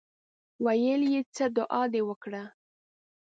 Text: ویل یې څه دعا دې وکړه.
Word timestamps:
ویل 0.65 1.01
یې 1.13 1.21
څه 1.35 1.45
دعا 1.57 1.81
دې 1.93 2.01
وکړه. 2.09 2.43